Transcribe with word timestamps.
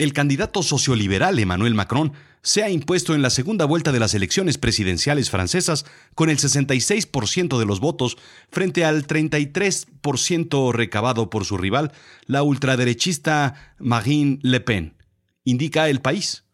el 0.00 0.14
candidato 0.14 0.62
socioliberal 0.62 1.38
Emmanuel 1.38 1.74
Macron 1.74 2.14
se 2.40 2.62
ha 2.62 2.70
impuesto 2.70 3.14
en 3.14 3.20
la 3.20 3.28
segunda 3.28 3.66
vuelta 3.66 3.92
de 3.92 4.00
las 4.00 4.14
elecciones 4.14 4.56
presidenciales 4.56 5.28
francesas 5.28 5.84
con 6.14 6.30
el 6.30 6.38
66% 6.38 7.58
de 7.58 7.66
los 7.66 7.80
votos 7.80 8.16
frente 8.50 8.86
al 8.86 9.06
33% 9.06 10.72
recabado 10.72 11.28
por 11.28 11.44
su 11.44 11.58
rival, 11.58 11.92
la 12.24 12.42
ultraderechista 12.42 13.74
Marine 13.78 14.38
Le 14.40 14.60
Pen, 14.60 14.94
indica 15.44 15.90
el 15.90 16.00
país. 16.00 16.44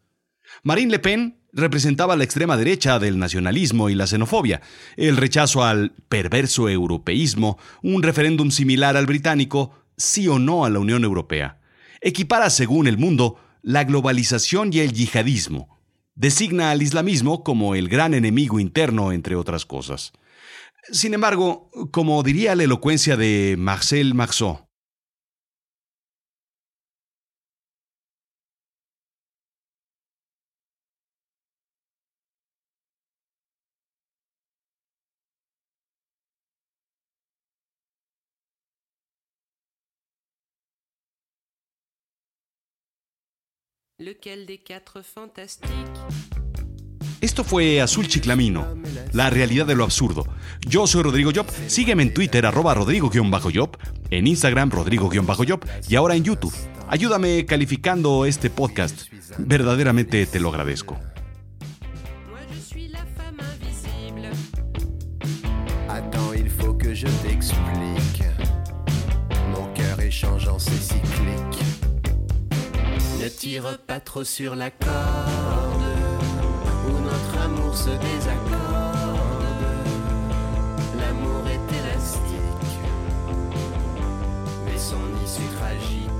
Marine 0.65 0.91
Le 0.91 0.99
Pen 0.99 1.39
representaba 1.53 2.17
la 2.17 2.25
extrema 2.25 2.57
derecha 2.57 2.99
del 2.99 3.17
nacionalismo 3.17 3.91
y 3.91 3.95
la 3.95 4.09
xenofobia, 4.09 4.61
el 4.97 5.17
rechazo 5.17 5.63
al 5.63 5.93
perverso 6.09 6.69
europeísmo, 6.69 7.59
un 7.85 8.03
referéndum 8.03 8.51
similar 8.51 8.97
al 8.97 9.07
británico, 9.07 9.71
sí 9.97 10.27
o 10.27 10.41
no 10.41 10.65
a 10.65 10.71
la 10.71 10.81
Unión 10.81 11.05
Europea. 11.05 11.61
Equipara, 12.07 12.51
según 12.51 12.87
el 12.87 12.99
mundo, 12.99 13.37
la 13.63 13.83
globalización 13.83 14.73
y 14.73 14.79
el 14.79 14.93
yihadismo. 14.93 15.77
Designa 16.15 16.71
al 16.71 16.81
islamismo 16.81 17.43
como 17.43 17.75
el 17.75 17.89
gran 17.89 18.15
enemigo 18.15 18.61
interno, 18.61 19.11
entre 19.11 19.35
otras 19.35 19.67
cosas. 19.67 20.13
Sin 20.93 21.15
embargo, 21.15 21.69
como 21.91 22.23
diría 22.23 22.55
la 22.55 22.63
elocuencia 22.63 23.17
de 23.17 23.57
Marcel 23.59 24.15
Marceau, 24.15 24.66
Lequel 43.99 44.45
de 44.45 44.59
quatre 44.63 45.03
fantastiques 45.03 45.73
Esto 47.23 47.45
fue 47.45 47.81
Azul 47.81 48.07
Chiclamino, 48.07 48.77
la 49.13 49.31
realidad 49.31 49.65
de 49.65 49.75
lo 49.75 49.85
absurdo. 49.85 50.27
Yo 50.61 50.87
soy 50.87 51.03
Rodrigo 51.03 51.31
Job, 51.35 51.47
sígueme 51.67 52.03
en 52.03 52.13
Twitter 52.13 52.45
arroba 52.45 52.75
rodrigo-job, 52.75 53.79
en 54.11 54.27
Instagram 54.27 54.71
rodrigo-job 54.71 55.65
y 55.89 55.97
ahora 55.97 56.15
en 56.15 56.25
YouTube. 56.25 56.53
Ayúdame 56.89 57.47
calificando 57.47 58.27
este 58.27 58.51
podcast, 58.51 59.11
verdaderamente 59.39 60.27
te 60.27 60.41
lo 60.41 60.51
agradezco. 60.51 60.99
Attends, 65.89 66.35
il 66.37 66.51
faut 66.51 66.77
que 66.77 66.95
je 66.95 67.07
t'explique. 67.23 67.86
Ne 73.27 73.31
tire 73.31 73.79
pas 73.89 73.99
trop 73.99 74.23
sur 74.23 74.55
la 74.55 74.71
corde 74.71 75.83
où 76.89 76.93
notre 77.01 77.43
amour 77.43 77.77
se 77.77 77.91
désaccorde. 77.91 79.43
L'amour 80.97 81.43
est 81.49 81.77
élastique, 81.77 82.79
mais 84.65 84.79
son 84.79 85.25
issue 85.25 85.53
tragique. 85.57 86.16